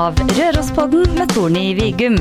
[0.00, 2.14] av Rørospodden med Torny Vigum.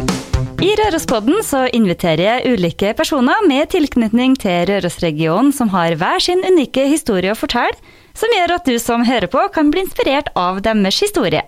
[0.59, 6.43] I Rørospodden så inviterer jeg ulike personer med tilknytning til Rørosregionen som har hver sin
[6.43, 7.77] unike historie å fortelle,
[8.17, 11.45] som gjør at du som hører på kan bli inspirert av deres historie.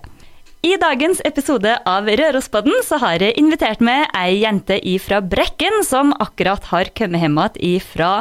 [0.64, 6.14] I dagens episode av Rørospodden så har jeg invitert med ei jente ifra Brekken som
[6.23, 8.11] akkurat har kommet hjem igjen ifra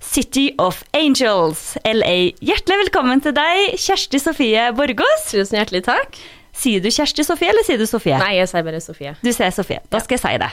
[0.00, 2.32] City of Angels, LA.
[2.40, 5.34] Hjertelig velkommen til deg, Kjersti Sofie Borgås.
[5.34, 6.22] Tusen hjertelig takk.
[6.52, 8.18] Sier du Kjersti Sofie, eller sier du Sofie?
[8.20, 9.14] Nei, jeg sier bare Sofie.
[9.24, 9.80] Du sier Sofie.
[9.90, 10.50] Da skal jeg si det.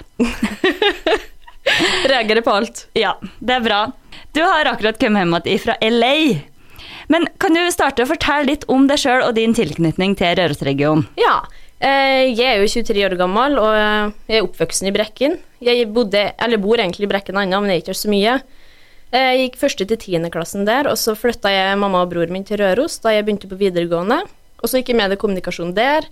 [2.09, 2.85] Reagerer på alt.
[2.97, 3.79] Ja, det er bra.
[4.33, 6.13] Du har akkurat kommet hjem igjen fra LA.
[7.09, 11.07] Men kan du starte å fortelle litt om deg sjøl og din tilknytning til Rørosregionen?
[11.19, 11.39] Ja.
[11.81, 13.73] eh, Jeg er jo 23 år gammel, og
[14.29, 15.37] jeg er oppvoksen i Brekken.
[15.65, 18.39] Jeg bodde, eller bor egentlig i Brekken ennå, men jeg ikke så mye.
[19.11, 22.61] Jeg gikk første til tiendeklassen der, og så flytta jeg mamma og bror min til
[22.61, 24.21] Røros da jeg begynte på videregående.
[24.59, 26.07] Og så gikk jeg med i kommunikasjon der.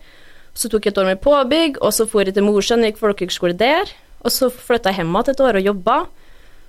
[0.58, 3.02] Så tok jeg et år med påbygg, og så for jeg til Mosjøen og gikk
[3.02, 3.92] folkehøgskole der.
[4.26, 5.98] Og så flytta jeg hjem igjen et år og jobba.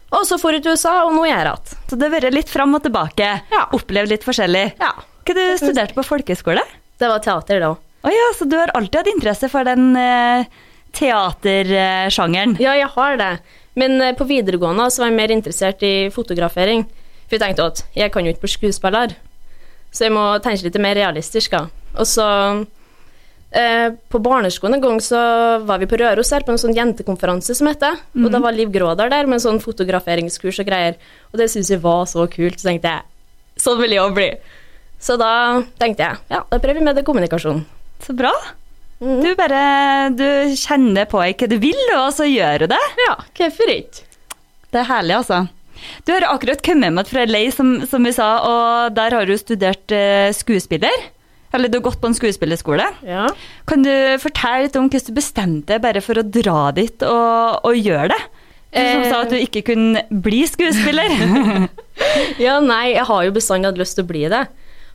[0.08, 1.80] Og så for jeg til USA, og nå er jeg her igjen.
[1.90, 3.30] Så det har vært litt fram og tilbake.
[3.52, 3.64] Ja.
[3.76, 4.64] Opplevd litt forskjellig.
[4.80, 4.92] Ja.
[5.28, 6.64] Hva du studerte på folkehøyskole?
[6.98, 7.74] Det var teater da.
[7.76, 10.48] Å ja, så du har alltid hatt interesse for den eh,
[10.96, 12.56] teatersjangeren?
[12.62, 13.32] Ja, jeg har det.
[13.78, 16.86] Men eh, på videregående så var jeg mer interessert i fotografering.
[17.28, 19.16] For jeg tenkte at jeg kan jo ikke bli skuespiller,
[19.91, 21.55] så jeg må tenke litt mer realistisk.
[21.55, 21.67] da.
[21.98, 22.27] Og så
[23.50, 25.20] eh, På barneskolen en gang så
[25.64, 27.98] var vi på Røros her på en sånn jentekonferanse som heter.
[28.19, 30.98] Og da var Liv Grådal der med en sånn fotograferingskurs og greier.
[31.33, 32.61] Og det syntes jeg var så kult.
[32.61, 33.06] Så tenkte jeg
[33.59, 34.31] sånn vil jeg òg bli.
[35.03, 35.33] Så da
[35.78, 37.64] tenkte jeg ja, da prøver vi med det kommunikasjon.
[38.05, 38.33] Så bra.
[38.98, 39.20] Mm.
[39.22, 39.62] Du bare
[40.14, 40.27] du
[40.59, 42.83] kjenner på hva du vil, og så gjør du det.
[43.06, 44.05] Ja, hvorfor ikke?
[44.69, 45.47] Det er herlig, altså.
[46.06, 49.36] Du har akkurat kommet med fra LA, som, som vi sa, og der har du
[49.38, 51.08] studert eh, skuespiller.
[51.54, 52.84] Eller du har gått på en skuespillerskole.
[53.08, 53.28] Ja.
[53.69, 57.64] Kan du fortelle litt om hvordan du bestemte deg bare for å dra dit og,
[57.64, 58.20] og gjøre det?
[58.69, 61.14] Du som sa at du ikke kunne bli skuespiller.
[62.44, 64.44] Ja, nei, jeg har jo bestandig hatt lyst til å bli det.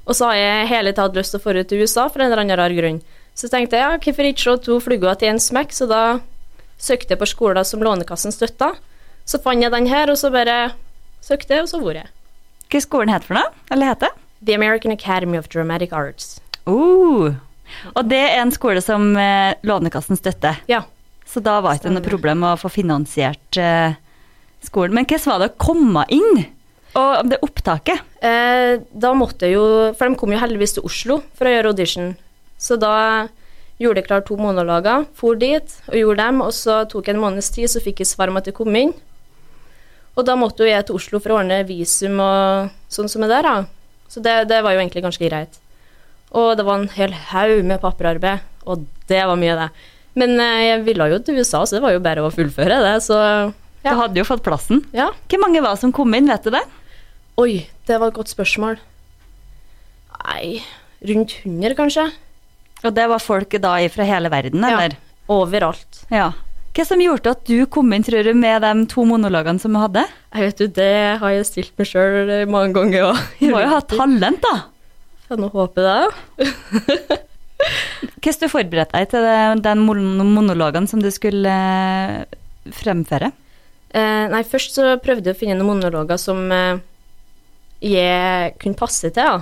[0.03, 2.43] Og så har jeg hele hatt lyst til å dra til USA for en eller
[2.43, 3.01] annen rar grunn.
[3.33, 6.01] Så tenkte jeg ja, hvorfor ikke slå to fluger til en smekk, så da
[6.77, 8.73] søkte jeg på skoler som Lånekassen støtta.
[9.25, 10.73] Så fant jeg den her, og så bare
[11.23, 12.09] søkte jeg, og så hvor jeg.
[12.71, 13.51] Hva skolen het for noe?
[13.71, 14.13] Eller heter?
[14.43, 16.39] The American Academy of Dramatic Arts.
[16.67, 17.35] Uh,
[17.93, 20.59] Og det er en skole som eh, Lånekassen støtter.
[20.69, 20.83] Ja.
[21.27, 23.95] Så da var det ikke noe problem å få finansiert eh,
[24.63, 24.95] skolen.
[24.97, 26.43] Men hvordan var det å komme inn?
[26.99, 28.03] Og det opptaket?
[28.21, 29.63] Eh, da måtte jeg jo
[29.97, 32.11] For de kom jo heldigvis til Oslo for å gjøre audition.
[32.61, 32.93] Så da
[33.81, 37.23] gjorde jeg klart to monologer, for dit og gjorde dem, og så tok jeg en
[37.23, 38.93] måneds tid, så fikk jeg svar om at jeg kom inn.
[40.13, 43.31] Og da måtte jo jeg til Oslo for å ordne visum og sånn som er
[43.33, 43.55] der, da.
[44.13, 45.57] Så det, det var jo egentlig ganske greit.
[46.37, 49.69] Og det var en hel haug med papirarbeid, og det var mye, det.
[50.17, 52.95] Men eh, jeg ville jo til USA, så det var jo bare å fullføre det,
[53.05, 53.17] så
[53.83, 54.83] Du hadde jo fått plassen.
[54.93, 55.09] ja.
[55.29, 56.61] Hvor mange var det som kom inn, vet du det?
[57.41, 58.77] Oi, det var et godt spørsmål.
[60.23, 60.61] Nei,
[61.09, 62.05] rundt 100 kanskje?
[62.83, 64.93] Og det var folk da fra hele verden, eller?
[64.93, 66.03] Ja, overalt.
[66.13, 66.29] Ja.
[66.73, 69.81] Hva som gjorde at du kom inn, tror du, med de to monologene som vi
[69.83, 70.03] hadde?
[70.33, 73.19] Jeg vet du, det har jeg stilt meg sjøl mange ganger òg.
[73.43, 74.55] Du må jo ha talent, da.
[75.27, 77.19] Får nå håpe det.
[78.23, 79.27] Hvordan du forberedte deg til
[79.63, 82.39] den mon- monologen som du skulle eh,
[82.75, 83.29] fremføre?
[83.93, 86.81] Eh, nei, først så prøvde jeg å finne noen monologer som eh,
[87.85, 89.37] jeg kunne passe til, ja.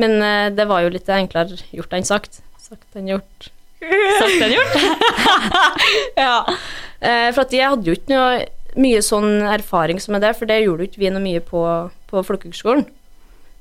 [0.00, 2.40] Men eh, det var jo litt enklere gjort enn sagt.
[2.58, 3.52] Sagt enn gjort.
[4.20, 4.76] Sagt enn gjort.
[6.24, 6.36] ja.
[7.00, 8.44] Eh, for jeg hadde jo ikke noe
[8.80, 11.62] mye sånn erfaring som med det, for det gjorde jo ikke vi noe mye på,
[12.10, 12.86] på folkehøgskolen.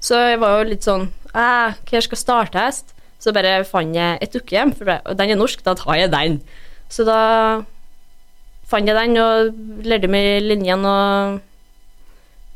[0.04, 2.92] Så jeg var jo litt sånn hva skal starte hest?
[3.22, 6.42] Så bare fant jeg et dukkehjem, for den er norsk, da tar jeg den.
[6.92, 7.64] Så da
[8.70, 11.40] fant jeg den og lærte meg linjene og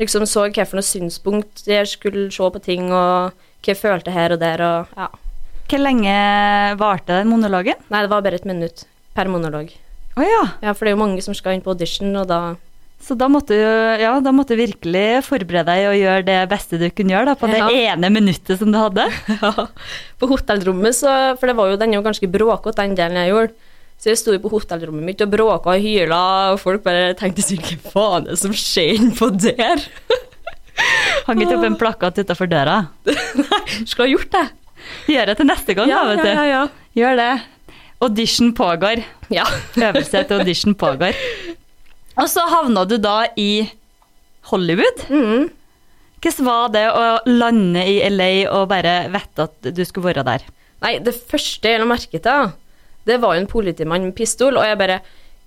[0.01, 3.31] liksom så noe synspunkt jeg skulle se på ting, og
[3.63, 5.07] hva jeg følte her og der, og ja.
[5.67, 6.13] Hvor lenge
[6.79, 7.79] varte den monologen?
[7.91, 8.85] Nei, det var bare et minutt
[9.17, 9.73] per monolog.
[10.17, 10.43] Å ja.
[10.63, 12.39] Ja, for det er jo mange som skal inn på audition, og da
[13.03, 16.87] Så da måtte du ja, da måtte virkelig forberede deg og gjøre det beste du
[16.89, 19.05] kunne gjøre da, på det ene minuttet som du hadde.
[19.43, 19.67] Ja,
[20.17, 23.33] på hotellrommet, så, for det var jo, den er jo ganske bråkete, den delen jeg
[23.35, 23.53] gjorde.
[23.97, 26.21] Så jeg sto på hotellrommet mitt og bråka og hyla,
[26.53, 29.81] og folk bare tenkte sånn Hva faen er det som skjer innpå der?
[31.27, 32.79] Hang ikke opp en plakat utafor døra.
[33.09, 34.45] Nei, skulle ha gjort det.
[35.07, 36.31] Gjør det til neste gang, Ja, da, vet du.
[36.33, 36.63] ja, ja.
[36.97, 37.29] Gjør det.
[38.07, 39.03] Audition pågår.
[39.33, 39.45] ja.
[39.89, 41.17] Øvelse til audition pågår.
[42.17, 43.67] Og så havna du da i
[44.51, 45.03] Hollywood.
[45.09, 45.49] Mm.
[46.21, 50.45] Hvordan var det å lande i LA og bare vite at du skulle være der?
[50.81, 52.51] Nei, det første jeg la merke til,
[53.07, 54.99] det var jo en politimann med pistol, og jeg bare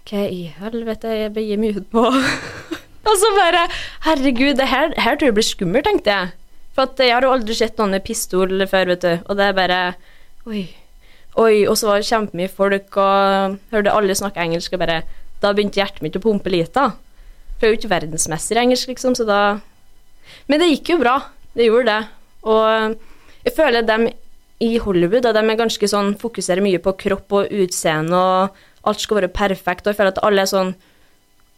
[0.08, 2.02] Hva i helvete jeg begir meg ut på?
[3.10, 3.66] og så bare
[4.06, 6.30] Herregud, det her, her tror jeg blir skummelt, tenkte jeg.
[6.74, 9.48] For at jeg har jo aldri sett noen med pistol før, vet du, og det
[9.48, 9.80] er bare
[10.48, 10.62] Oi.
[11.38, 15.02] Oi, og så var det kjempemye folk, og hørte alle snakke engelsk, og bare
[15.40, 16.90] Da begynte hjertet mitt å pumpe litt, da.
[17.56, 19.40] For jeg er jo ikke verdensmester i engelsk, liksom, så da
[20.48, 21.16] Men det gikk jo bra.
[21.56, 22.02] Det gjorde det.
[22.46, 22.96] Og
[23.44, 24.08] jeg føler dem
[24.60, 29.00] i Hollywood, da de er ganske sånn fokuserer mye på kropp og utseende, og alt
[29.00, 30.74] skal være perfekt, og jeg føler at alle er sånn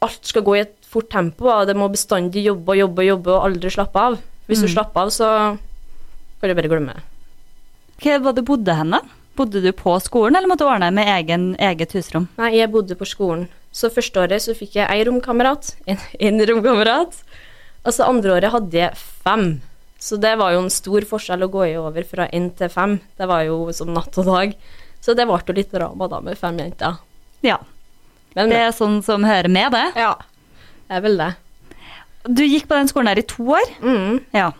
[0.02, 3.06] Alt skal gå i et fort tempo, og det må bestandig jobbe og jobbe og
[3.06, 4.16] jobbe og aldri slappe av.
[4.52, 4.74] Hvis du Mm.
[4.76, 5.28] slapper av, så
[6.40, 7.02] kan du bare glemme det.
[8.02, 9.00] Hva var det du bodde hen, da?
[9.36, 12.28] Bodde du på skolen, eller måtte du ordne med egen, eget husrom?
[12.36, 13.46] Nei, jeg bodde på skolen.
[13.72, 17.16] Så første året så fikk jeg ei romkamerat, en, en romkamerat.
[17.86, 18.94] Og så andre året hadde jeg
[19.24, 19.60] fem.
[20.02, 22.98] Så det var jo en stor forskjell å gå i over fra én til fem.
[23.16, 24.52] Det var jo som natt og dag.
[25.00, 26.98] Så det ble jo litt drama da med fem jenter.
[27.42, 27.56] Ja,
[28.36, 29.86] Men det er sånn som hører med det.
[29.96, 30.14] ja,
[30.88, 31.30] det er vel det.
[32.24, 33.70] Du gikk på den skolen her i to år.
[33.82, 34.20] Mm.
[34.36, 34.50] Ja.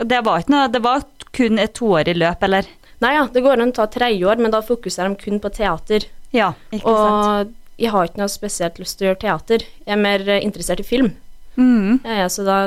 [0.00, 1.04] Og det var ikke noe Det var
[1.36, 2.68] kun et toårig løp, eller?
[3.00, 5.52] Nei ja, det går an å ta tredje år, men da fokuserer de kun på
[5.56, 6.04] teater.
[6.36, 7.56] Ja, ikke sant.
[7.56, 9.64] Og jeg har ikke noe spesielt lyst til å gjøre teater.
[9.86, 11.14] Jeg er mer eh, interessert i film.
[11.56, 12.00] Mm.
[12.04, 12.58] Ja, ja, så da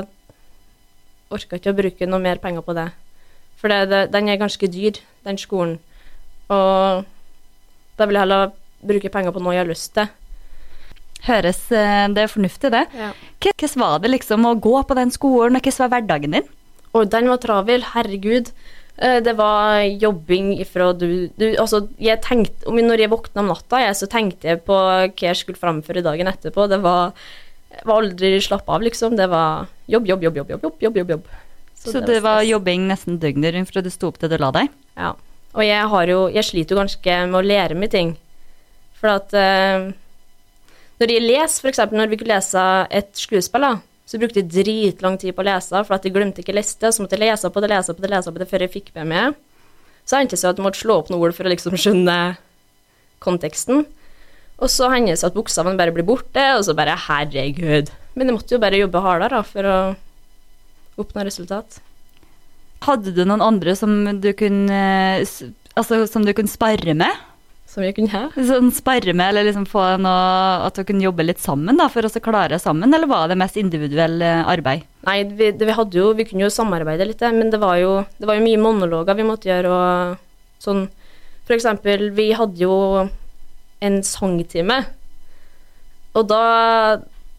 [1.34, 2.88] orka ikke å bruke noe mer penger på det.
[3.62, 4.98] For det, det, den er ganske dyr,
[5.28, 5.78] den skolen.
[6.54, 7.06] Og
[8.00, 8.52] da vil jeg heller
[8.84, 10.10] bruke penger på noe jeg har lyst til.
[11.24, 12.84] Høres eh, det fornuftig, det.
[13.00, 13.12] Ja.
[13.44, 16.50] Hvordan var det liksom å gå på den skolen, og hvordan var hverdagen din?
[16.94, 18.52] Og den var travel, herregud.
[18.98, 23.80] Eh, det var jobbing ifra du, du Altså, jeg tenkte Når jeg våkna om natta,
[23.81, 26.68] jeg, så tenkte jeg på hva jeg skulle framføre dagen etterpå.
[26.70, 27.16] Det var,
[27.81, 29.18] var aldri slapp av, liksom.
[29.18, 31.31] Det var jobb, jobb, jobb, jobb, jobb, jobb, jobb.
[31.74, 34.31] Så, så det, det, var, var jobbing nesten døgnet rundt fra du sto opp til
[34.31, 34.70] du la deg?
[35.00, 35.16] Ja.
[35.54, 38.14] Og jeg har jo Jeg sliter jo ganske med å lære meg ting.
[39.00, 39.90] For at uh,
[41.01, 42.63] når de leser, eksempel når vi kunne lese
[42.94, 43.66] et skuespill,
[44.06, 47.04] så brukte jeg dritlang tid på å lese, for at jeg glemte ikke liste, så
[47.04, 49.10] måtte jeg lese på det, lese på det, lese på det før jeg fikk med
[49.10, 49.38] meg.
[50.04, 52.18] Så hendte det seg at jeg måtte slå opp noen ord for å liksom skjønne
[53.24, 53.86] konteksten.
[54.60, 57.89] Og så hender det seg at bokstavene bare blir borte, og så bare herregud.
[58.13, 59.78] Men jeg måtte jo bare jobbe hardere da, for å
[61.01, 61.80] oppnå resultat.
[62.84, 64.81] Hadde du noen andre som du kunne
[65.74, 67.22] Altså som du kunne spare med?
[67.74, 68.28] Som jeg kunne ha.
[68.38, 72.06] Sånn sparre med, eller liksom få noe At du kunne jobbe litt sammen da, for
[72.06, 74.86] å klare sammen, eller var det mest individuell eh, arbeid?
[75.08, 77.96] Nei, vi, det, vi hadde jo, vi kunne jo samarbeide litt, men det var jo,
[78.20, 79.74] det var jo mye monologer vi måtte gjøre.
[79.74, 80.86] og sånn,
[81.48, 82.75] For eksempel, vi hadde jo
[83.84, 84.84] en sangtime,
[86.14, 86.44] og da,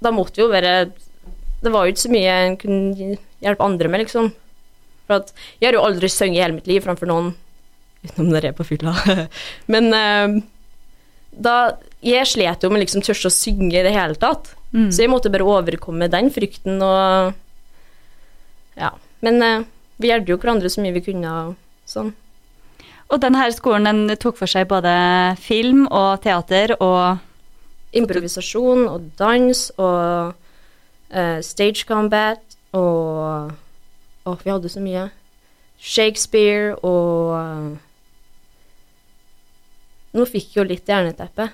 [0.02, 0.88] da måtte jo være
[1.62, 3.14] Det var jo ikke så mye en kunne
[3.44, 4.32] hjelpe andre med, liksom.
[5.06, 7.30] For at jeg har jo aldri sunget i hele mitt liv framfor noen,
[8.04, 8.94] utenom når jeg er på fylla.
[9.72, 10.42] men eh,
[11.34, 11.56] da
[12.04, 14.52] Jeg slet jo med liksom tørste å synge i det hele tatt.
[14.74, 14.90] Mm.
[14.92, 17.32] Så jeg måtte bare overkomme den frykten og
[18.76, 18.92] Ja.
[19.24, 19.64] Men eh,
[19.96, 21.32] vi hjalp jo hverandre så mye vi kunne.
[21.32, 22.12] og Sånn.
[23.12, 24.92] Og denne skolen den tok for seg både
[25.40, 27.20] film og teater og
[27.94, 30.32] Improvisasjon og dans og
[31.14, 32.42] uh, stage combat
[32.74, 33.52] og
[34.24, 35.02] Å, vi hadde så mye.
[35.76, 37.74] Shakespeare og
[40.14, 41.48] Nå fikk jeg jo litt jerneteppe.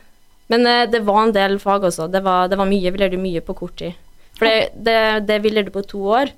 [0.50, 2.08] Men eh, det var en del fag også.
[2.10, 2.90] Det var, det var mye.
[2.90, 3.96] Vi lærte mye på kort tid.
[4.36, 4.98] For det, det,
[5.28, 6.32] det vi lærte på to år,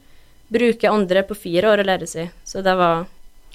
[0.52, 2.32] bruker andre på fire år å lære seg.
[2.44, 3.06] Så det var,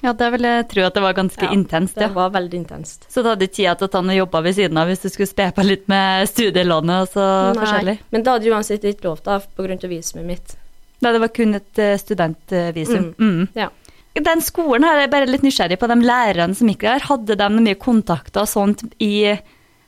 [0.02, 3.06] Ja, det vil jeg tro at det var ganske Ja, intenst, det var veldig intenst.
[3.10, 5.30] Så du hadde tida til å ta noen jobber ved siden av hvis du skulle
[5.30, 7.26] spe på litt med studielånet og så
[7.58, 7.98] forskjellig?
[8.10, 10.56] Men det hadde uansett ikke lov til av visumet mitt.
[10.98, 11.70] Da det var kun et
[12.02, 12.02] studentvisum?
[12.02, 13.12] studentvisum.
[13.18, 13.48] Mm.
[13.54, 13.70] Ja.
[14.16, 15.88] Den skolen her jeg er bare litt nysgjerrig på.
[15.90, 19.38] De lærerne som gikk der, hadde de mye kontakter og sånt i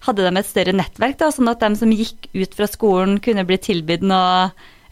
[0.00, 3.42] Hadde de et større nettverk, da, sånn at de som gikk ut fra skolen, kunne
[3.44, 4.46] bli tilbudt noe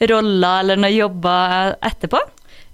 [0.05, 2.21] roller eller noe jobber etterpå?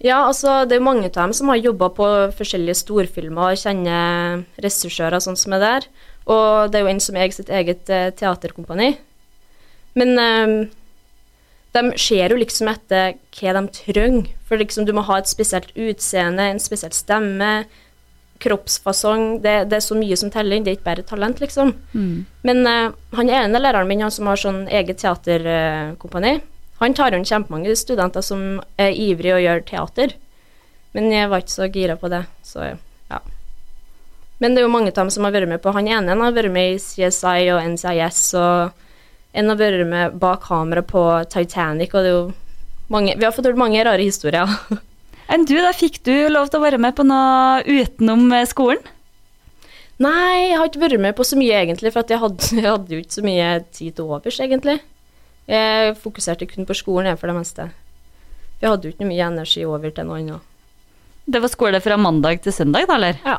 [0.02, 4.42] Ja, altså det er mange av dem som har jobba på forskjellige storfilmer og kjenner
[4.60, 5.86] regissører sånn som er der.
[6.26, 8.90] Og det er jo en som eier sitt eget eh, teaterkompani.
[9.94, 10.56] Men eh,
[11.74, 14.30] de ser jo liksom etter hva de trenger.
[14.46, 17.64] For liksom du må ha et spesielt utseende, en spesiell stemme,
[18.44, 19.40] kroppsfasong.
[19.42, 21.74] Det, det er så mye som teller det er ikke bare talent, liksom.
[22.46, 26.38] Men uh, han ene læreren min, han som har sånn eget teaterkompani,
[26.80, 30.16] han tar rundt kjempemange studenter som er ivrige og gjør teater.
[30.94, 33.20] Men jeg var ikke så gira på det, så ja.
[34.42, 36.20] Men det er jo mange av dem som har vært med på Han ene Han
[36.20, 38.83] har vært med i CSI og NCIS, og
[39.34, 42.24] en å vært med bak kamera på Titanic, og det er jo
[42.92, 44.50] mange Vi har fått hørt mange rare historier.
[45.32, 48.82] Enn du, da fikk du lov til å være med på noe utenom eh, skolen?
[50.02, 52.94] Nei, jeg har ikke vært med på så mye, egentlig, for jeg hadde, jeg hadde
[52.94, 54.76] jo ikke så mye tid til overs, egentlig.
[55.50, 57.68] Jeg fokuserte kun på skolen, jeg, for det meste.
[58.58, 60.52] For jeg hadde jo ikke mye energi over til noe annet.
[61.24, 63.20] Det var skole fra mandag til søndag, da, eller?
[63.24, 63.38] Ja.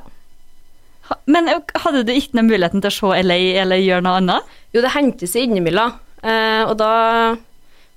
[1.30, 4.56] Men hadde du ikke noe muligheten til å se LA eller gjøre noe annet?
[4.74, 6.94] Jo, det hendte seg innimellom, eh, og da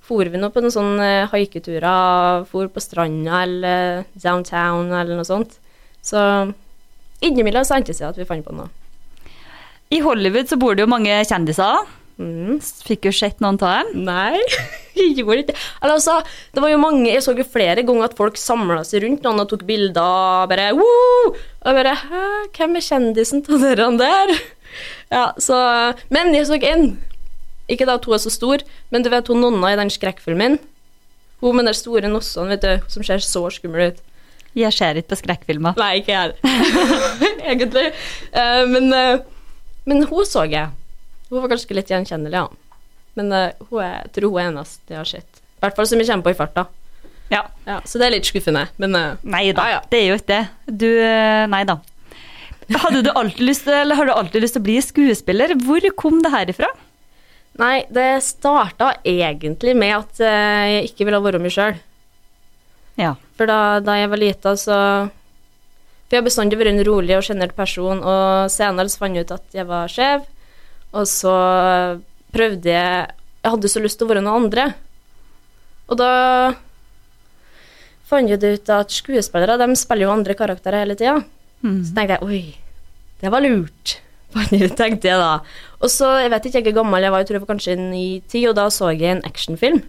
[0.09, 5.27] for vi nå på noen sånne eh, haiketurer, for på stranda eller downtown eller noe
[5.27, 5.59] sånt.
[6.01, 6.19] Så
[7.25, 8.69] innimellom så hendte det seg at vi fant på noe.
[9.93, 11.85] I Hollywood så bor det jo mange kjendiser.
[12.19, 12.57] Mhm.
[12.83, 14.03] Fikk jo sett noen av dem.
[14.03, 14.39] Nei,
[14.97, 15.55] jeg gjorde ikke.
[15.79, 16.17] Eller altså,
[16.53, 19.39] det var jo mange, jeg så jo flere ganger at folk samla seg rundt noen
[19.45, 21.31] og tok bilder og bare Woo!
[21.31, 22.23] Og bare Hæ,
[22.57, 24.33] hvem er kjendisen til dere der?
[25.09, 25.55] Ja, så
[26.11, 26.91] Men jeg så en.
[27.69, 30.57] Ikke da at hun er så stor, men du vet hun nonna i den skrekkfilmen?
[31.39, 33.99] Hun med de store nossene, vet du, som ser så skummel ut.
[34.57, 35.77] Jeg ser ikke på skrekkfilmer.
[35.79, 36.33] Nei, ikke jeg
[37.53, 37.85] egentlig.
[38.33, 39.21] Uh, men, uh,
[39.85, 40.73] men hun så jeg.
[41.29, 42.47] Hun var ganske litt gjenkjennelig, ja.
[43.19, 45.41] Men uh, hun er, jeg tror hun er eneste jeg har sett.
[45.59, 46.65] I hvert fall som jeg kommer på i farta.
[47.29, 47.43] Ja.
[47.67, 49.81] Ja, så det er litt skuffende, men uh, Nei da, Ja, ja.
[49.91, 50.75] det er jo ikke det.
[50.81, 51.77] Du eh, Nei da.
[52.69, 55.53] Hadde du alltid lyst eller har du alltid lyst til å bli skuespiller?
[55.65, 56.69] Hvor kom det her ifra?
[57.59, 61.79] Nei, det starta egentlig med at jeg ikke ville være meg sjøl.
[62.99, 63.15] Ja.
[63.37, 64.75] For da, da jeg var lita, så
[65.07, 69.27] For jeg har bestandig vært en rolig og sjenert person, og senere så fant jeg
[69.27, 70.23] ut at jeg var skjev,
[70.95, 71.35] og så
[72.33, 74.65] prøvde jeg Jeg hadde så lyst til å være noen andre.
[75.87, 76.11] Og da
[78.09, 81.21] fant jeg ut at skuespillere de spiller jo andre karakterer hele tida.
[81.63, 81.79] Mm.
[81.87, 82.41] Så tenkte jeg oi,
[83.23, 83.95] det var lurt.
[84.81, 85.39] tenkte jeg da.
[85.79, 88.09] Og så, jeg vet ikke jeg er gammel jeg var, jeg tror jeg kanskje i
[88.29, 89.81] ti, og da så jeg en actionfilm.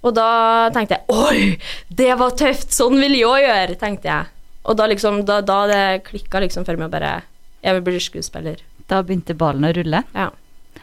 [0.00, 1.58] Og da tenkte jeg oi,
[1.92, 4.30] det var tøft, sånn vil jeg òg gjøre, tenkte jeg.
[4.70, 7.22] Og da liksom, da, da det klikka liksom for meg bare
[7.64, 8.60] Jeg vil bli skuespiller.
[8.90, 10.04] Da begynte ballen å rulle.
[10.16, 10.30] Ja.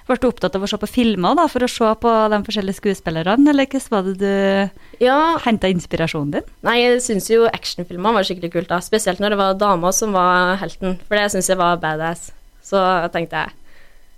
[0.08, 2.80] Ble du opptatt av å se på filmer da, for å se på de forskjellige
[2.80, 6.48] skuespillerne, eller hvordan var det du ja henta inspirasjonen din?
[6.64, 8.80] Nei, jeg syns jo actionfilmer var skikkelig kult, da.
[8.84, 12.30] Spesielt når det var dama som var helten, for det syns jeg var badass.
[12.64, 12.80] Så
[13.12, 13.56] tenkte jeg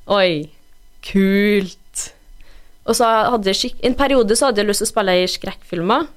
[0.09, 0.29] oi,
[1.05, 2.05] kult.
[2.89, 3.83] Og så hadde jeg skikk...
[3.85, 6.07] En periode så hadde jeg lyst til å spille i skrekkfilmer.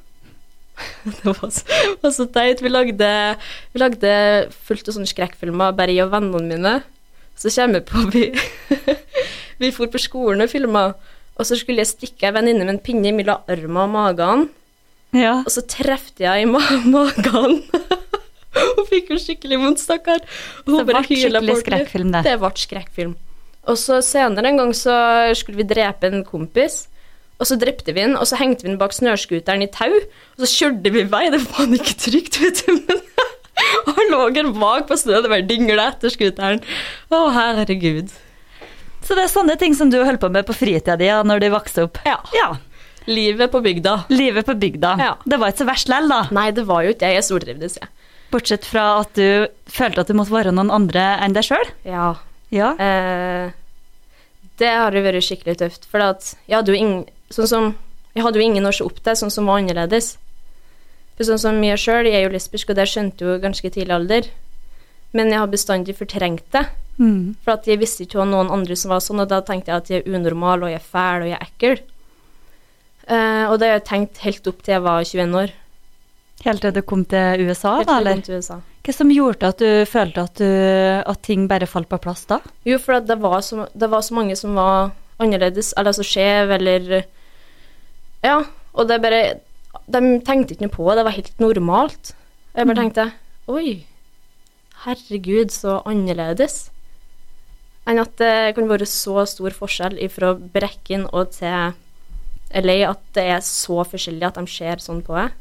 [1.17, 2.63] det var så, var så teit.
[2.65, 3.11] Vi lagde,
[3.73, 4.15] vi lagde
[4.69, 6.75] fullt av sånne skrekkfilmer, bare jeg og vennene mine.
[7.39, 8.25] Så kommer jeg på Vi,
[9.59, 10.93] vi for på skolen og filma,
[11.39, 14.47] og så skulle jeg stikke ei venninne med en pinne mellom armen og magen.
[15.17, 15.39] Ja.
[15.43, 16.61] Og så trefte jeg i ma
[16.95, 17.61] magen.
[18.53, 20.25] Hun fikk jo skikkelig vondt, stakkar.
[20.67, 22.25] Hun Det ble skikkelig skrekkfilm, det.
[22.29, 23.15] Det ble skrekkfilm.
[23.71, 24.95] Og så senere en gang så
[25.39, 26.87] skulle vi drepe en kompis.
[27.41, 29.91] Og så drepte vi den, og så hengte vi den bak snøscooteren i tau.
[30.37, 31.25] Og så kjørte vi vei.
[31.33, 32.77] Det var faen ikke trygt, vet du.
[32.87, 33.01] Men
[33.87, 36.63] han lå en vag på snø, det bare dingla etter scooteren.
[37.13, 38.13] Å, herregud.
[39.03, 41.43] Så det er sånne ting som du holdt på med på fritida di ja, når
[41.43, 41.99] du vokste opp?
[42.07, 42.19] Ja.
[42.37, 42.53] ja.
[43.11, 43.97] Livet på bygda.
[44.15, 44.93] Livet på bygda.
[45.01, 45.15] Ja.
[45.25, 46.23] Det var ikke så verst lell, da.
[46.35, 47.17] Nei, det var jo ikke det.
[47.19, 47.91] Jeg stortrivdes, jeg.
[48.33, 51.73] Bortsett fra at du følte at du måtte være noen andre enn deg sjøl.
[51.85, 52.15] Ja.
[52.55, 52.73] Ja.
[52.81, 53.51] Eh,
[54.61, 57.67] det har jo vært skikkelig tøft, for at jeg hadde jo ingen Sånn som
[58.13, 60.19] Jeg hadde jo ingen å se opp til, sånn som var annerledes.
[61.23, 63.95] For sånn som jeg sjøl, jeg er jo lesbisk, og det skjønte jo ganske tidlig
[63.95, 64.25] alder.
[65.15, 66.65] Men jeg har bestandig fortrengt det.
[66.99, 67.37] Mm.
[67.45, 69.79] For at jeg visste ikke om noen andre som var sånn, og da tenkte jeg
[69.85, 71.85] at jeg er unormal, og jeg er fæl, og jeg er ekkel.
[73.07, 75.55] Uh, og det har jeg tenkt helt opp til jeg var 21 år.
[76.43, 78.19] Helt til du kom til USA, Helt da, eller?
[78.19, 78.59] kom til USA.
[78.83, 80.51] Hva som gjorde at du følte at, du,
[81.07, 82.41] at ting bare falt på plass da?
[82.67, 84.91] Jo, for at det, var så, det var så mange som var
[85.23, 87.05] annerledes, eller så skjev, eller
[88.27, 88.41] Ja,
[88.75, 89.25] og det er bare
[89.89, 92.13] De tenkte ikke noe på det, det var helt normalt.
[92.55, 92.83] Jeg bare Mm.
[92.83, 93.13] tenkte
[93.49, 93.85] Oi,
[94.85, 96.71] herregud, så annerledes.
[97.87, 101.73] Enn at det kan være så stor forskjell fra Brekken og til
[102.55, 105.33] LA at det er så forskjellig at de ser sånn på deg.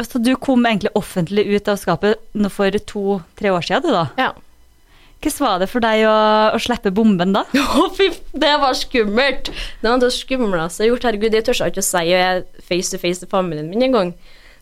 [0.00, 2.18] Så du kom egentlig offentlig ut av skapet
[2.50, 4.06] for to-tre år siden, du da?
[4.18, 4.32] Ja.
[5.16, 6.16] Hvordan var det for deg å,
[6.54, 7.42] å slippe bomben da?
[7.80, 9.50] Å, fy, det var skummelt!
[9.80, 11.06] Det var det skumleste jeg har gjort.
[11.08, 14.12] Herregud, jeg tør ikke å si og jeg face to face til familien min engang.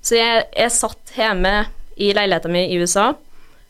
[0.04, 1.66] Så jeg, jeg satt hjemme
[2.00, 3.12] i leiligheten min i USA,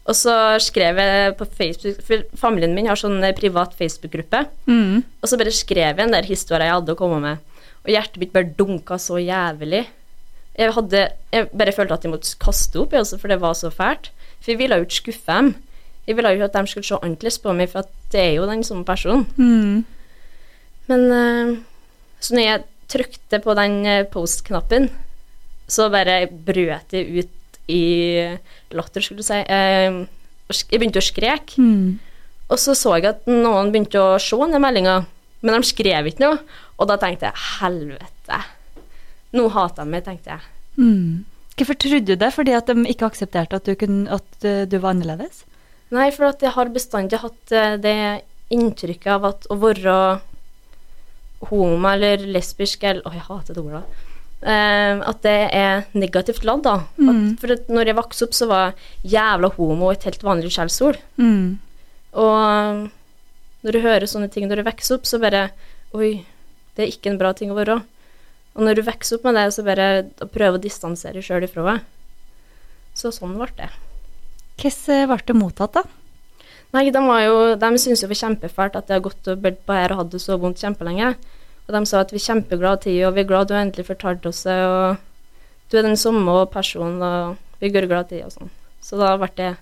[0.04, 4.44] og så skrev jeg på Facebook For familien min har sånn privat Facebook-gruppe.
[4.68, 5.00] Mm.
[5.00, 7.54] Og så bare skrev jeg en der historien jeg hadde å komme med.
[7.84, 9.86] Og hjertet mitt bare dunka så jævlig.
[10.54, 14.12] Jeg, hadde, jeg bare følte at jeg måtte kaste opp, for det var så fælt.
[14.44, 15.54] For jeg ville jo ikke skuffe dem.
[16.06, 18.32] Jeg ville jo ikke at de skulle se annerledes på meg, for at det er
[18.36, 19.24] jo den samme personen.
[19.36, 19.84] Mm.
[20.90, 21.54] Men uh,
[22.20, 24.90] så når jeg trykte på den eh, post-knappen,
[25.68, 27.80] så bare brøt jeg ut i
[28.76, 29.40] latter, skulle du si.
[29.40, 30.04] Eh,
[30.68, 31.56] Jeg begynte å skreke.
[31.56, 31.96] Mm.
[32.52, 34.98] Og så så jeg at noen begynte å se den meldinga,
[35.40, 36.42] men de skrev ikke noe.
[36.76, 38.40] Og da tenkte jeg helvete.
[39.34, 40.44] Nå hater de meg, tenkte jeg.
[40.76, 41.24] Mm.
[41.56, 42.30] Hvorfor trodde du det?
[42.36, 45.44] Fordi at de ikke aksepterte at du, kunne, at du var annerledes?
[45.94, 47.96] Nei, for at jeg har bestandig hatt eh, det
[48.54, 49.94] inntrykket av at å være
[51.50, 53.84] homo eller lesbisk eller Å, jeg hater det ordet.
[54.44, 56.74] Uh, at det er negativt ladd, da.
[57.00, 57.36] Mm.
[57.40, 60.98] For at når jeg vokste opp, så var jævla homo et helt vanlig skjellsord.
[61.16, 61.56] Mm.
[62.20, 62.90] Og
[63.64, 65.48] når du hører sånne ting når du vokser opp, så bare
[65.96, 66.26] Oi,
[66.74, 67.78] det er ikke en bra ting å være.
[68.54, 69.88] Og når du vokser opp med det, så bare
[70.34, 71.76] prøve å distansere sjøl ifra det.
[72.98, 73.70] Så sånn ble det.
[74.60, 75.84] Hvordan ble det mottatt, da?
[76.74, 79.42] Nei, de, var jo, de syntes jo det var kjempefælt at jeg har gått og
[79.44, 81.12] bedt på her og hatt det så vondt kjempelenge.
[81.64, 84.26] Og de sa at vi er kjempeglade til og vi er glad du endelig fortalt
[84.26, 84.96] oss det, og
[85.70, 88.50] du er den samme personen, og vi går glad til og sånn.
[88.84, 89.52] Så da ble det,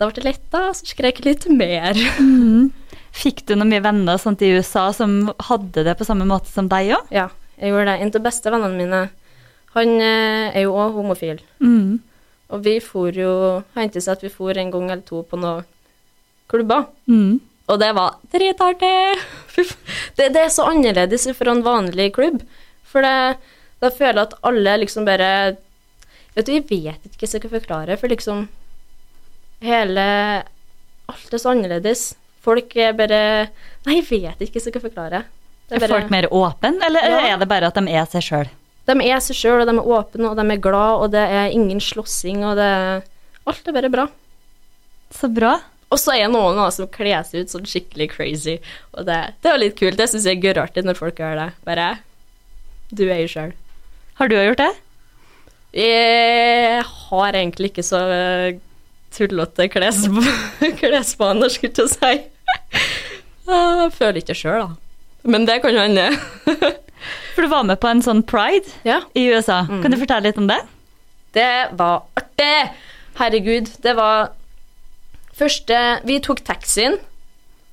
[0.00, 2.00] da ble det lett, da, så skrek jeg litt mer.
[2.24, 2.70] Mm.
[3.14, 6.66] Fikk du noen mye venner sånt i USA som hadde det på samme måte som
[6.66, 7.12] deg òg?
[7.14, 7.28] Ja,
[7.60, 8.00] jeg gjorde det.
[8.00, 9.02] En av de beste vennene mine,
[9.76, 11.38] han eh, er jo òg homofil.
[11.62, 12.00] Mm.
[12.54, 13.30] Og vi for jo
[13.74, 15.64] Hendte seg at vi for en gang eller to på noen
[16.50, 16.86] klubber.
[17.10, 17.40] Mm.
[17.72, 18.94] Og det var dritartig!
[20.18, 22.40] Det, det er så annerledes fra en vanlig klubb.
[22.90, 23.38] For det,
[23.82, 25.28] da føler jeg at alle liksom bare
[26.34, 28.44] Vet du, jeg vet ikke hva jeg skal forklare, for liksom
[29.64, 30.04] Hele
[31.10, 32.02] Alt er så annerledes.
[32.44, 33.20] Folk er bare
[33.86, 35.22] Nei, jeg vet ikke hva jeg skal forklare.
[35.70, 37.20] Det Er folk mer åpne, eller Ja.
[37.32, 38.50] er det bare at de er seg sjøl?
[38.84, 41.54] De er seg sjøl, og de er åpne, og de er glad, og det er
[41.54, 42.70] ingen slåssing, og det
[43.44, 44.06] Alt er bare bra.
[45.12, 45.58] Så bra.
[45.92, 48.54] Og så er det noen da, som kler seg ut sånn skikkelig crazy,
[48.96, 49.98] og det, det er litt kult.
[50.00, 51.50] Det syns jeg er gørrartig når folk gjør det.
[51.68, 51.90] Bare
[52.88, 53.52] Du er jo sjøl.
[54.18, 54.70] Har du gjort det?
[55.74, 58.58] Jeg har egentlig ikke så eh,
[59.14, 62.14] tullete klesvaner, skulle jeg si.
[63.44, 64.83] Jeg føler ikke sjøl, da.
[65.24, 66.08] Men det kan jo hende.
[67.34, 69.00] For du var med på en sånn pride Ja.
[69.16, 69.62] i USA.
[69.66, 70.60] Kan du fortelle litt om det?
[71.34, 72.70] Det var artig!
[73.18, 74.32] Herregud, det var
[75.34, 76.96] Første Vi tok taxien,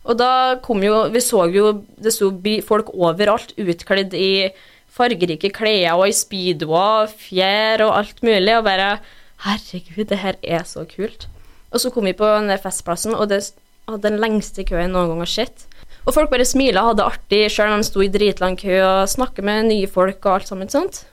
[0.05, 2.31] og da kom jo Vi så jo det sto
[2.65, 4.49] folk overalt utkledd i
[4.91, 8.89] fargerike klær og i speedoer, fjær og alt mulig, og bare
[9.45, 11.27] Herregud, det her er så kult.
[11.71, 13.39] Og så kom vi på den festplassen, og det
[13.87, 15.63] hadde den lengste køen noen gang har sett.
[16.07, 18.79] Og folk bare smila og hadde det artig, sjøl om de sto i dritlang kø
[18.81, 21.03] og snakket med nye folk og alt sammen sånt.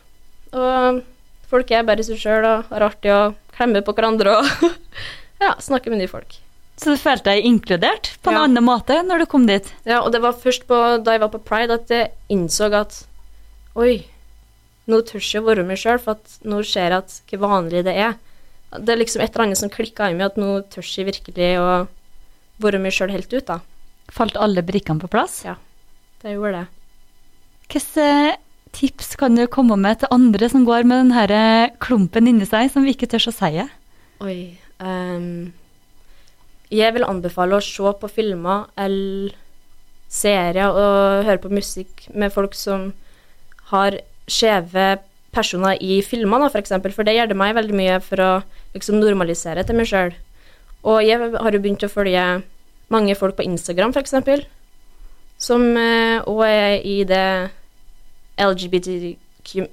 [0.57, 1.03] Og
[1.51, 4.69] folk er bare seg sjøl og har artig og klemmer på hverandre og
[5.45, 6.39] ja, snakker med nye folk.
[6.79, 8.45] Så du følte deg inkludert på en Ja.
[8.47, 9.67] annen måte når du kom dit?
[9.85, 13.01] Ja, og det var først på, da jeg var på Pride at jeg innså at
[13.77, 14.05] oi,
[14.89, 17.83] nå tør jeg å være meg sjøl, for at nå ser jeg at hvor vanlig
[17.85, 18.15] det er.
[18.79, 21.51] Det er liksom et eller annet som klikka i meg, at nå tør jeg virkelig
[21.61, 21.67] å
[22.63, 23.59] være meg sjøl helt ut, da.
[24.13, 25.43] Falt alle brikkene på plass?
[25.47, 25.57] Ja,
[26.23, 26.67] det gjorde det.
[27.69, 28.37] Hvilke
[28.73, 32.85] tips kan du komme med til andre som går med denne klumpen inni seg, som
[32.87, 33.69] vi ikke tør å si?
[34.25, 34.39] Oi
[34.79, 35.53] Um,
[36.71, 39.33] Jeg vil anbefale å se på filmer eller
[40.07, 42.93] serier og høre på musikk med folk som
[43.73, 43.97] har
[44.31, 45.01] skjeve
[45.35, 48.31] personer i filmer, f.eks., for eksempel, for det gjør det meg veldig mye for å
[48.77, 50.15] liksom normalisere til meg sjøl.
[50.89, 52.25] Og jeg har jo begynt å følge
[52.95, 54.45] mange folk på Instagram, eksempel,
[55.39, 57.27] som òg er i det
[58.39, 58.89] LGBT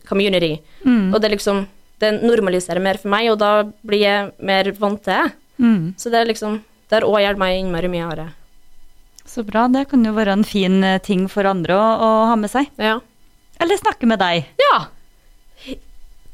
[0.08, 0.60] community.
[0.86, 1.13] Mm.
[1.13, 5.13] Og det liksom Det normaliserer mer for meg, og da blir jeg mer vant til
[5.15, 5.32] det.
[5.63, 5.93] Mm.
[5.95, 6.58] Så det er liksom
[6.89, 8.10] Det har òg hjulpet meg innmari mye.
[8.12, 8.25] Are.
[9.25, 9.67] Så bra.
[9.71, 12.67] Det kan jo være en fin eh, ting for andre å, å ha med seg.
[12.78, 12.99] Ja.
[13.63, 14.45] Eller snakke med deg.
[14.60, 14.86] ja!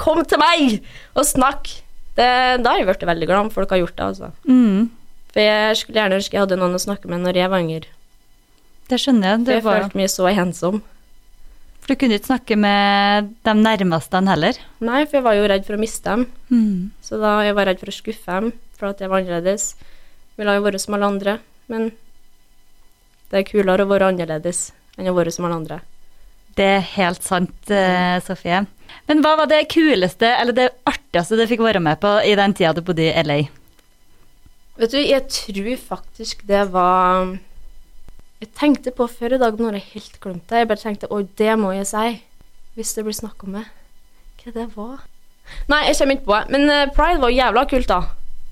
[0.01, 0.79] Kom til meg
[1.13, 1.69] og snakk!
[2.17, 2.25] Det,
[2.59, 4.31] da har jeg blitt veldig glad om folk har gjort det, altså.
[4.49, 4.89] Mm.
[5.31, 7.91] For jeg skulle gjerne ønske jeg hadde noen å snakke med når jeg var yngre.
[8.91, 9.43] Det skjønner jeg.
[9.47, 10.81] Det jeg var, følte meg så ensom.
[11.79, 14.59] for du kunne ikke snakke med de nærmeste heller.
[14.83, 16.25] Nei, for jeg var jo redd for å miste dem.
[16.51, 16.91] Mm.
[17.01, 19.71] Så da jeg var redd for å skuffe dem, for at jeg var annerledes.
[20.39, 21.37] Ville jo vært som alle andre,
[21.71, 21.89] men
[23.31, 25.79] det er kulere å være annerledes enn å være som alle andre.
[26.59, 28.65] Det er helt sant, eh, Sofie.
[29.07, 32.53] Men hva var det kuleste eller det artigste du fikk være med på i den
[32.53, 33.45] tida du bodde i LA?
[34.79, 37.33] Vet du, jeg tror faktisk det var
[38.41, 40.63] Jeg tenkte på før i dag, men nå har jeg helt glemt det.
[40.63, 42.07] Jeg bare tenkte oi, det må jeg si
[42.77, 43.65] hvis det blir snakk om det.
[44.41, 45.01] Hva det var?
[45.69, 46.53] Nei, jeg kommer ikke på det.
[46.55, 47.99] Men eh, Pride var jævla kult, da.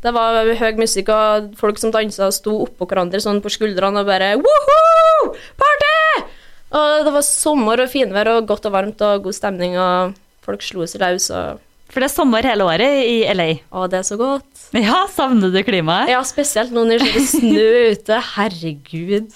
[0.04, 4.04] Det var høy musikk og folk som dansa og sto oppå hverandre sånn på skuldrene
[4.04, 5.32] og bare Woho!
[5.60, 6.28] Party!
[6.76, 10.14] Og det var sommer og finvær og godt og varmt og god stemning, og
[10.46, 13.50] folk slo seg løs og For det er sommer hele året i LA.
[13.74, 14.48] Å, det er så godt.
[14.78, 16.12] Ja, savner du klimaet?
[16.14, 18.20] Ja, spesielt nå når det er snø ute.
[18.36, 19.32] Herregud.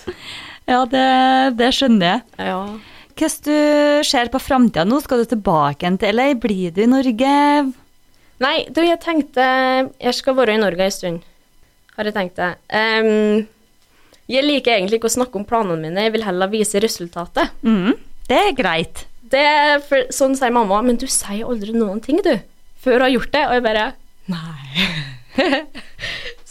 [0.70, 1.06] Ja, det,
[1.60, 2.26] det skjønner jeg.
[2.46, 2.60] Ja.
[3.14, 5.00] Hvordan du ser på framtida nå?
[5.04, 6.28] Skal du tilbake til LA?
[6.42, 7.34] Blir du i Norge?
[8.44, 9.44] Nei, du, jeg tenkte
[10.02, 11.26] Jeg skal være i Norge en stund,
[11.96, 12.50] har jeg tenkt det.
[12.74, 13.46] Um,
[14.32, 17.54] jeg liker egentlig ikke å snakke om planene mine, jeg vil heller vise resultatet.
[17.62, 17.94] Mm,
[18.30, 19.04] det er greit.
[19.34, 19.46] Det,
[19.90, 22.36] for, sånn sier mamma, men du sier aldri noen ting, du,
[22.84, 23.44] før du har gjort det.
[23.50, 23.90] Og jeg bare
[24.32, 24.86] Nei.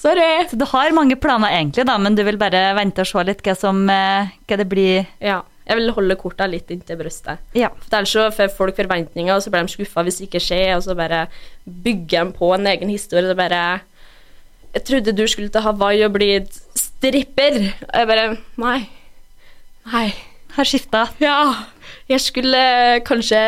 [0.02, 0.48] Sorry.
[0.50, 3.42] Så du har mange planer egentlig, da, men du vil bare vente og se litt
[3.46, 5.40] hva som eh, hva det blir Ja.
[5.62, 7.38] Jeg vil holde korta litt inntil brystet.
[7.54, 7.68] Ja.
[7.84, 10.72] For ellers så får folk forventninger, og så blir de skuffa hvis det ikke skjer,
[10.74, 11.20] og så bare
[11.64, 13.30] bygger de på en egen historie.
[13.30, 13.62] Det bare
[14.74, 16.32] Jeg trodde du skulle til Hawaii og bli
[16.74, 17.60] stripper.
[17.92, 18.26] Og jeg bare
[18.58, 18.80] Nei.
[19.92, 20.08] Nei.
[20.56, 21.06] Har skifta.
[21.22, 21.38] Ja.
[22.10, 22.62] Jeg skulle
[23.08, 23.40] kanskje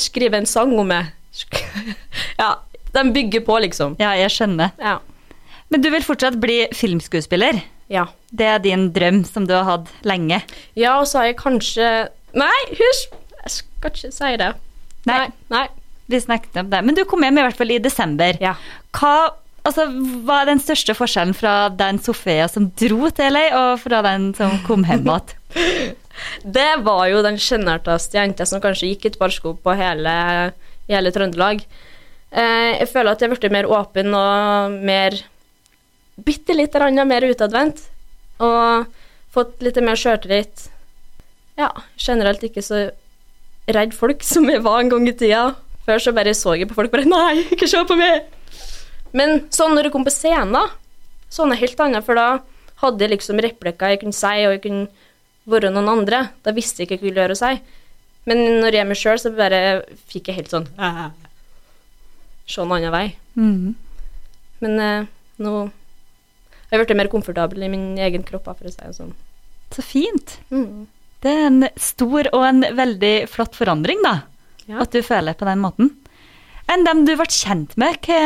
[0.00, 1.04] skrive en sang om det.
[2.40, 2.56] Ja.
[2.94, 3.98] De bygger på, liksom.
[4.00, 4.72] Ja, jeg skjønner.
[4.80, 4.96] Ja.
[5.68, 7.60] Men du vil fortsatt bli filmskuespiller?
[7.92, 8.06] Ja.
[8.32, 10.40] Det er din drøm som du har hatt lenge?
[10.78, 11.90] Ja, og så har jeg kanskje
[12.36, 13.04] Nei, hysj!
[13.38, 14.48] Jeg skal ikke si det.
[15.08, 15.20] Nei.
[15.52, 15.66] Nei.
[16.08, 16.80] Vi snakket om det.
[16.84, 18.36] Men du kom hjem i hvert fall i desember.
[18.42, 18.54] Ja.
[18.96, 19.14] Hva,
[19.68, 19.86] altså,
[20.24, 24.30] hva er den største forskjellen fra den Sofia som dro til LA, og fra den
[24.36, 25.96] som kom hjem igjen?
[26.42, 30.14] Det var jo den sjenerteste jenta som kanskje gikk et par sko på hele,
[30.90, 31.62] hele Trøndelag.
[32.30, 35.16] Eh, jeg føler at jeg er blitt mer åpen og mer
[36.18, 37.84] Bitte litt mer utadvendt.
[38.42, 38.88] Og
[39.30, 40.64] fått litt mer sjøltillit.
[41.58, 42.88] Ja, generelt ikke så
[43.70, 45.54] redd folk som jeg var en gang i tida.
[45.86, 48.26] Før så bare så jeg på folk bare Nei, ikke se på meg!
[49.16, 50.74] Men sånn når du kom på scenen,
[51.32, 52.42] sånn er helt annet, for da
[52.82, 55.06] hadde jeg liksom replikker jeg kunne si, og jeg kunne
[55.48, 56.28] være noen andre.
[56.44, 57.62] Da visste jeg ikke hva jeg ville gjøre seg.
[58.28, 59.60] Men når jeg er meg sjøl, så bare
[60.10, 60.68] fikk jeg helt sånn
[62.48, 63.06] Se en annen vei.
[63.36, 63.74] Mm.
[64.64, 65.08] Men eh,
[65.44, 69.12] nå har jeg blitt mer komfortabel i min egen kropp, for å si det sånn.
[69.72, 70.38] Så fint.
[70.48, 70.86] Mm.
[71.20, 74.14] Det er en stor og en veldig flott forandring, da.
[74.68, 74.82] Ja.
[74.84, 75.92] At du føler på den måten.
[76.68, 78.18] Enn dem du ble kjent med, hva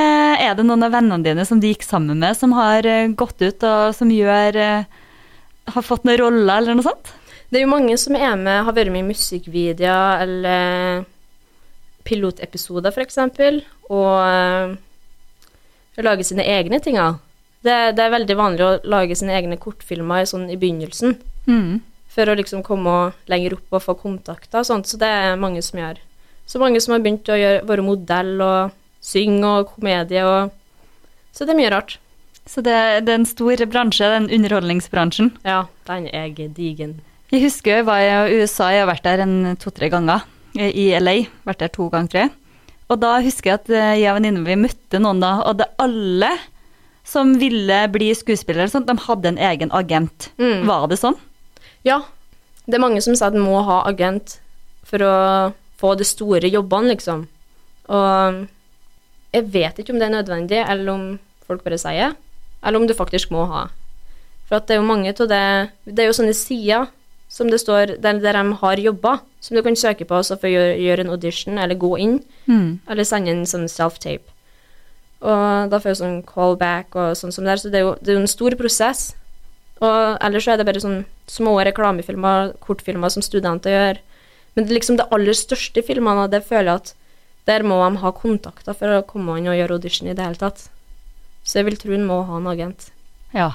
[0.43, 3.39] er det noen av vennene dine som du gikk sammen med, som har eh, gått
[3.43, 5.02] ut og som gjør eh,
[5.71, 7.13] Har fått noen roller, eller noe sånt?
[7.53, 11.05] Det er jo mange som er med, har vært med i musikkvideoer eller
[12.05, 13.19] pilotepisoder, f.eks.,
[13.93, 14.73] og øh,
[16.03, 16.97] lage sine egne ting.
[17.63, 21.81] Det, det er veldig vanlig å lage sine egne kortfilmer sånn i begynnelsen, Mm.
[22.07, 25.63] for å liksom komme lenger opp og få kontakter og sånt, så det er mange
[25.63, 25.97] som gjør.
[26.47, 28.71] Så mange som har begynt å gjøre, være modell og
[29.03, 30.53] synge og komedie og
[31.33, 31.95] Så det er mye rart.
[32.47, 32.75] Så det,
[33.07, 35.33] det er en stor bransje, den underholdningsbransjen.
[35.47, 36.99] Ja, den er gedigen.
[37.33, 40.27] Jeg husker jeg var i USA, jeg har vært der en to-tre ganger.
[40.53, 41.23] I LA.
[41.49, 42.33] Vært der to ganger, tror jeg.
[42.93, 45.71] Og da husker jeg at eh, jeg og venninnen Vi møtte noen da, og det
[45.81, 46.29] alle
[47.09, 50.29] som ville bli skuespillere, sånt, de hadde en egen agent.
[50.39, 50.69] Mm.
[50.69, 51.17] Var det sånn?
[51.89, 52.03] Ja,
[52.69, 54.37] det er mange som sier at en må ha agent
[54.87, 55.15] for å
[55.81, 57.25] få de store jobbene, liksom.
[57.91, 58.45] Og
[59.35, 61.07] jeg vet ikke om det er nødvendig, eller om
[61.49, 62.15] folk bare sier,
[62.63, 63.69] eller om du faktisk må ha.
[64.49, 66.89] For det er jo mange av det Det er jo sånne sider
[67.33, 70.51] som det står der, der de har jobba, som du kan søke på for å
[70.53, 72.81] gjøre, gjøre en audition, eller gå inn, Mm.
[72.87, 74.29] eller sende inn sånn self-tape.
[75.23, 77.95] Og da får jeg sånn callback og sånn som det er, så det er jo,
[78.03, 79.15] det er jo en stor prosess.
[79.81, 83.99] Og ellers så er det bare sånn små reklamefilmer, kortfilmer som studenter gjør.
[84.55, 86.95] Men det, liksom det aller største filmene, det føler jeg at
[87.47, 90.39] der må de ha kontakter for å komme inn og gjøre audition i det hele
[90.43, 90.69] tatt.
[91.43, 92.89] Så jeg vil tro hun må ha en agent.
[93.35, 93.51] Ja.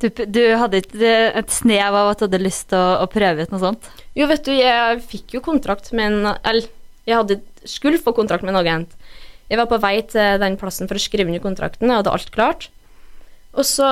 [0.00, 3.44] Du, du hadde ikke et snev av at du hadde lyst til å, å prøve
[3.44, 3.88] ut noe sånt?
[4.16, 6.70] Jo, vet du, jeg fikk jo kontrakt med en Eller,
[7.08, 8.94] jeg hadde, skulle få kontrakt med en agent.
[9.50, 12.32] Jeg var på vei til den plassen for å skrive under kontrakten, jeg hadde alt
[12.34, 12.68] klart.
[13.50, 13.88] Og så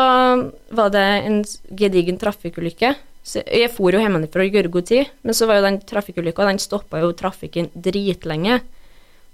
[0.70, 1.40] var det en
[1.74, 2.94] gedigen trafikkulykke.
[3.26, 6.62] Så jeg for jo hjemmefra i god tid, men så var jo den trafikkulykka, den
[6.62, 8.60] stoppa jo trafikken dritlenge.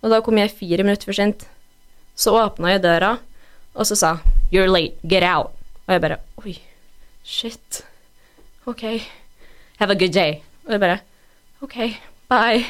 [0.03, 1.45] Og da kom jeg fire minutter for sent.
[2.19, 3.19] Så åpna jeg døra,
[3.75, 4.19] og så sa
[4.53, 5.51] 'You're late, get out'.
[5.87, 6.59] Og jeg bare Oi,
[7.25, 7.85] shit.
[8.67, 8.83] Ok.
[9.79, 10.41] Have a good day.
[10.67, 10.99] Og jeg bare
[11.63, 11.77] OK,
[12.29, 12.65] bye.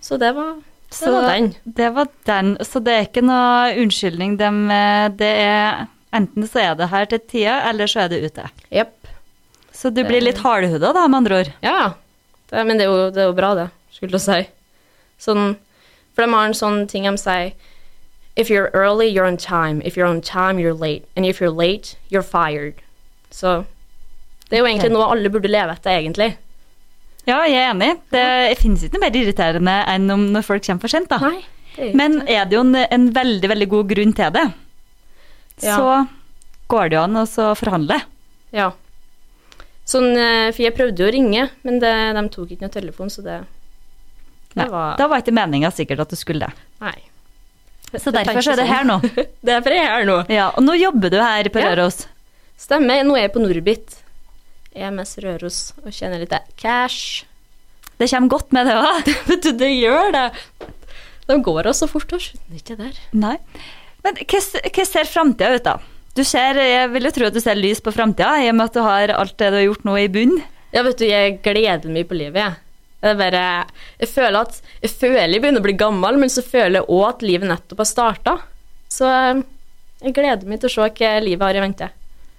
[0.00, 0.54] Så det var,
[0.88, 1.54] det Så var den.
[1.64, 2.56] Det var den.
[2.64, 4.38] Så det er ikke noe unnskyldning.
[4.38, 8.20] Dem, eh, det er Enten så er det her til tida, eller så er det
[8.20, 8.44] ute.
[8.68, 9.08] Yep.
[9.72, 11.52] Så du blir litt hardhuda, da, med andre ord.
[11.64, 11.94] Ja,
[12.50, 14.42] det, men det er, jo, det er jo bra, det, skulle jeg si.
[15.24, 15.54] Sånn,
[16.12, 17.54] for de har en sånn ting de sier
[18.36, 19.82] If you're early, you're on time.
[19.84, 21.04] If you're on time, you're late.
[21.16, 22.74] And if you're late, you're fired.
[23.30, 23.64] Så
[24.48, 26.30] det er jo egentlig noe alle burde leve etter, egentlig.
[27.28, 27.90] Ja, jeg er enig.
[28.12, 31.18] Det finnes ikke noe mer irriterende enn om når folk kommer for sent, da.
[31.22, 31.44] Nei.
[31.78, 34.46] Er- Men er det jo en, en veldig, veldig god grunn til det,
[35.62, 35.76] Ja.
[35.76, 36.08] så
[36.68, 38.00] går det jo an å forhandle.
[38.52, 38.72] Ja.
[39.88, 43.08] Sånn, eh, for jeg prøvde jo å ringe, men det, de tok ikke noe telefon,
[43.12, 43.38] så det,
[44.54, 46.52] det var Da var ikke meninga sikkert at du skulle det.
[46.80, 46.98] Nei.
[47.98, 48.96] Så derfor så er det her nå.
[49.50, 50.16] Derfor er jeg her nå.
[50.32, 51.72] Ja, og nå jobber du her på Ja.
[51.74, 52.06] Røros.
[52.60, 53.02] Stemmer.
[53.04, 53.98] Nå er jeg på Norbit.
[54.72, 57.24] EMS Røros og tjener litt cash.
[58.00, 59.10] Det kommer godt med det òg.
[59.44, 60.26] Du, det gjør det.
[61.28, 63.02] De går også fort, og skjønner ikke det der.
[63.12, 63.36] Nei.
[64.02, 65.76] Men hvordan hvordan ser framtida ut, da?
[66.16, 68.68] Du ser, jeg vil jo tro at du ser lys på framtida, i og med
[68.72, 70.34] at du har alt det du har gjort nå i bunn.
[70.74, 72.58] Ja, vet du, jeg gleder meg på livet, jeg.
[73.02, 73.46] Det er bare,
[73.98, 77.08] jeg føler at jeg føler jeg begynner å bli gammel, men så føler jeg òg
[77.08, 78.36] at livet nettopp har starta.
[78.92, 79.42] Så eh,
[80.06, 81.88] jeg gleder meg til å se hva livet har i vente.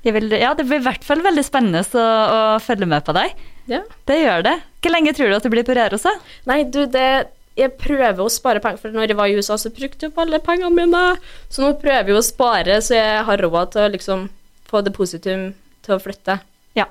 [0.04, 3.36] Ja, det blir i hvert fall veldig spennende å, å følge med på deg.
[3.72, 3.82] Ja.
[4.08, 4.58] Det gjør det.
[4.84, 6.08] Hvor lenge tror du at du blir på Røros?
[6.50, 9.72] Nei, du, det Jeg prøver å spare penger, for når jeg var i USA, så
[9.72, 11.04] brukte jeg opp alle pengene mine.
[11.48, 14.26] Så nå prøver jeg å spare, så jeg har råd til å liksom
[14.68, 15.52] få depositum
[15.86, 16.40] til å flytte.
[16.76, 16.88] Ja.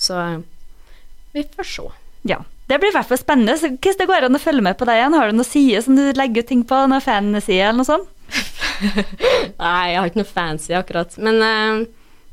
[0.00, 0.40] Så eh,
[1.36, 1.90] vi får se.
[2.30, 2.42] ja.
[2.72, 3.58] Det blir i hvert fall spennende.
[3.60, 5.16] Så Hvordan det går an å følge med på deg igjen?
[5.18, 6.78] Har du noen sider som du legger ut ting på?
[6.88, 8.08] Noen fanside eller noe sånt?
[9.60, 11.18] Nei, jeg har ikke noe fancy akkurat.
[11.20, 11.82] Men uh,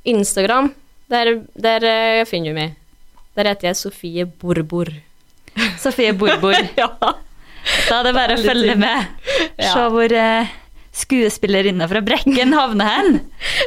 [0.07, 0.71] Instagram,
[1.11, 2.77] der, der uh, finner du meg.
[3.35, 4.93] Der heter jeg Sofie Borbor.
[5.83, 6.55] Sofie Borbor.
[6.79, 6.87] ja.
[7.89, 9.11] Da er det bare å følge med.
[9.59, 9.73] Ja.
[9.73, 10.53] Se hvor uh,
[10.95, 13.19] skuespillerinna fra Brekken havner hen.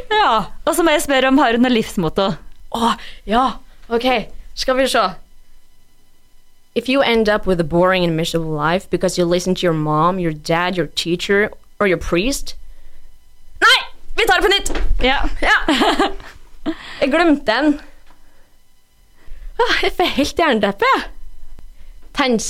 [0.08, 0.46] ja.
[0.64, 2.30] Og så må jeg spørre om har hun noe livsmotto.
[2.72, 2.94] Å,
[3.28, 3.50] ja.
[3.92, 4.08] Ok,
[4.56, 5.04] skal vi se.
[6.74, 9.74] If you end up with a boring and miserable life because you listen to your
[9.74, 12.56] mom, your dad, your teacher or your priest
[13.60, 13.78] Nei!
[14.16, 14.82] Vi tar det på nytt!
[15.02, 15.28] Ja.
[15.42, 15.56] Ja.
[17.00, 17.80] Jeg glemte den.
[19.60, 21.04] Ah, jeg får helt jernteppe, jeg.
[22.16, 22.48] Tens.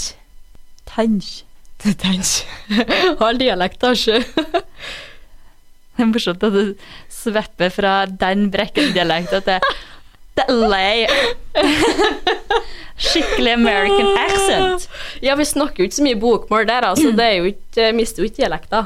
[0.88, 1.44] Tanj.
[1.82, 2.32] Tens.
[3.20, 4.22] Har dialekt, ikke?
[5.92, 6.72] Det er morsomt at du
[7.12, 11.04] svepper fra den Brekken-dialekta til lei.
[13.02, 14.86] Skikkelig American accent.
[15.24, 17.10] Ja, vi snakker jo ikke så mye bokmål der, altså.
[17.16, 18.84] Det er jo ikke, mister jo ikke dialekta.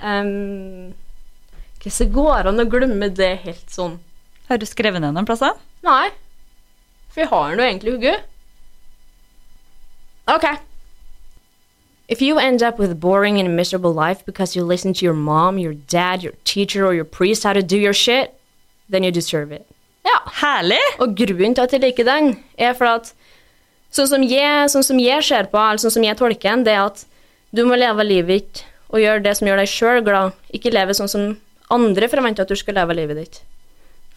[0.00, 0.94] Um,
[1.80, 4.00] Hvordan går det an å glemme det helt sånn?
[4.50, 5.54] Har du skrevet ned noen plasser?
[5.86, 6.10] Nei,
[7.10, 8.18] for jeg har jo egentlig hodet.
[10.30, 10.44] Ok.
[12.08, 15.14] If you end up with a boring and miserable life because you listen to your
[15.14, 18.34] mom, your dad, your teacher or your priest how to do your shit,
[18.88, 19.66] then you deserve it.
[20.06, 20.16] Ja.
[20.40, 20.80] Herlig!
[21.04, 23.12] Og grunnen til at jeg liker den, er for at
[23.92, 26.72] sånn som jeg, sånn som jeg ser på, eller sånn som jeg tolker den, det
[26.76, 27.04] er at
[27.52, 30.32] du må leve livet ditt og gjøre det som gjør deg sjøl glad.
[30.54, 31.24] Ikke leve sånn som
[31.70, 33.40] andre forventer at du skal leve livet ditt.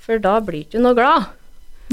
[0.04, 1.28] For da blir du noe glad.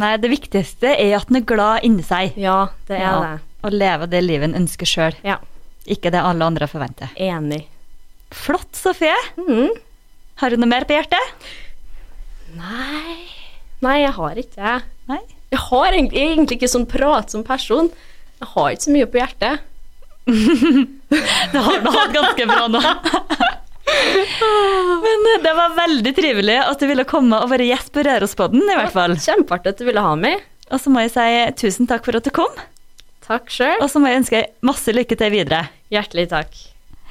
[0.01, 2.37] Nei, det viktigste er at en er glad inni seg.
[2.41, 3.35] Ja, det er Ja, det.
[3.67, 5.17] Og leve det livet en ønsker sjøl.
[5.27, 5.37] Ja,
[5.91, 7.11] Ikke det alle andre forventer.
[7.17, 7.67] enig.
[8.31, 9.17] Flott, Sofie.
[9.37, 9.75] Mm.
[10.41, 11.51] Har du noe mer på hjertet?
[12.57, 13.40] Nei
[13.85, 14.77] Nei, jeg har ikke det.
[15.11, 15.21] Nei?
[15.51, 17.91] Jeg har egentlig, jeg egentlig ikke sånn prat som person.
[18.41, 19.67] Jeg har ikke så mye på hjertet.
[21.51, 22.81] Det har du hatt ganske bra nå.
[25.05, 28.63] Men eh, det var veldig trivelig at du ville komme og være gjest på Rørospodden,
[28.63, 29.17] i hvert fall.
[29.19, 30.45] Kjempeartig at du ville ha meg.
[30.71, 31.27] Og så må jeg si
[31.65, 32.53] tusen takk for at du kom.
[33.27, 33.81] Takk sjøl.
[33.83, 35.65] Og så må jeg ønske masse lykke til videre.
[35.91, 36.55] Hjertelig takk.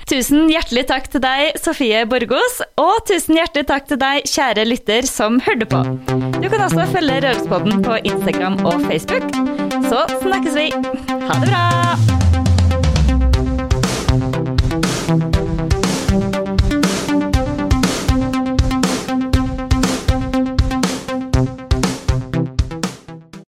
[0.10, 5.10] Tusen hjertelig takk til deg, Sofie Borgos, og tusen hjertelig takk til deg, kjære lytter
[5.10, 5.84] som hørte på.
[6.40, 9.28] Du kan også følge Rørospodden på Instagram og Facebook.
[9.90, 10.72] Så snakkes vi.
[11.28, 12.19] Ha det bra!